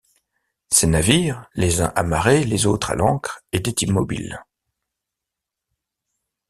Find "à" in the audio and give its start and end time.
2.89-2.95